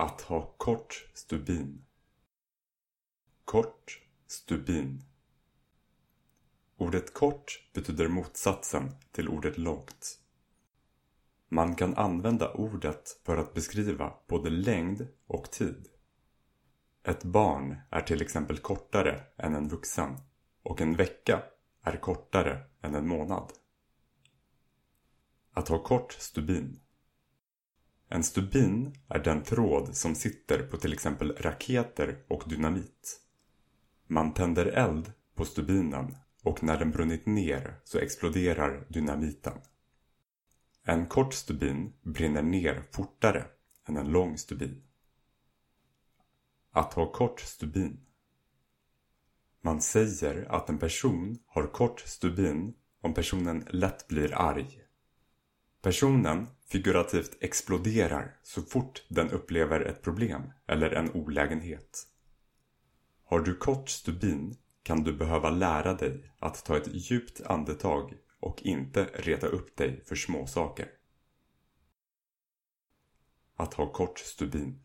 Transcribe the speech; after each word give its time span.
Att 0.00 0.20
ha 0.20 0.54
kort 0.56 1.08
stubin. 1.14 1.84
Kort 3.44 4.02
stubin. 4.26 5.04
Ordet 6.76 7.14
kort 7.14 7.70
betyder 7.72 8.08
motsatsen 8.08 8.90
till 9.12 9.28
ordet 9.28 9.58
långt. 9.58 10.18
Man 11.48 11.74
kan 11.74 11.94
använda 11.94 12.52
ordet 12.52 13.20
för 13.24 13.36
att 13.36 13.54
beskriva 13.54 14.14
både 14.28 14.50
längd 14.50 15.08
och 15.26 15.50
tid. 15.50 15.88
Ett 17.02 17.24
barn 17.24 17.76
är 17.90 18.00
till 18.00 18.22
exempel 18.22 18.58
kortare 18.58 19.24
än 19.36 19.54
en 19.54 19.68
vuxen 19.68 20.16
och 20.62 20.80
en 20.80 20.96
vecka 20.96 21.42
är 21.82 21.96
kortare 21.96 22.64
än 22.82 22.94
en 22.94 23.08
månad. 23.08 23.52
Att 25.52 25.68
ha 25.68 25.82
kort 25.82 26.12
stubin. 26.12 26.80
En 28.12 28.22
stubin 28.22 28.94
är 29.08 29.18
den 29.18 29.42
tråd 29.42 29.96
som 29.96 30.14
sitter 30.14 30.62
på 30.62 30.76
till 30.76 30.92
exempel 30.92 31.36
raketer 31.36 32.24
och 32.28 32.42
dynamit. 32.46 33.20
Man 34.06 34.34
tänder 34.34 34.66
eld 34.66 35.12
på 35.34 35.44
stubinen 35.44 36.16
och 36.42 36.62
när 36.62 36.78
den 36.78 36.90
brunnit 36.90 37.26
ner 37.26 37.80
så 37.84 37.98
exploderar 37.98 38.86
dynamiten. 38.88 39.52
En 40.84 41.06
kort 41.06 41.34
stubin 41.34 41.92
brinner 42.02 42.42
ner 42.42 42.82
fortare 42.92 43.46
än 43.88 43.96
en 43.96 44.08
lång 44.08 44.38
stubin. 44.38 44.82
Att 46.70 46.94
ha 46.94 47.12
kort 47.12 47.40
stubin. 47.40 48.00
Man 49.62 49.80
säger 49.80 50.46
att 50.52 50.68
en 50.68 50.78
person 50.78 51.38
har 51.46 51.66
kort 51.66 52.00
stubin 52.00 52.74
om 53.00 53.14
personen 53.14 53.66
lätt 53.70 54.08
blir 54.08 54.34
arg. 54.34 54.80
Personen 55.82 56.46
figurativt 56.70 57.36
exploderar 57.40 58.36
så 58.42 58.62
fort 58.62 59.04
den 59.08 59.30
upplever 59.30 59.80
ett 59.80 60.02
problem 60.02 60.42
eller 60.66 60.90
en 60.90 61.10
olägenhet. 61.10 62.06
Har 63.24 63.40
du 63.40 63.56
kort 63.56 63.88
stubin 63.88 64.56
kan 64.82 65.04
du 65.04 65.12
behöva 65.12 65.50
lära 65.50 65.94
dig 65.94 66.32
att 66.38 66.64
ta 66.64 66.76
ett 66.76 66.94
djupt 66.94 67.40
andetag 67.40 68.14
och 68.40 68.62
inte 68.62 69.04
reta 69.04 69.46
upp 69.46 69.76
dig 69.76 70.04
för 70.04 70.14
småsaker. 70.14 70.88
Att 73.56 73.74
ha 73.74 73.92
kort 73.92 74.18
stubin. 74.18 74.84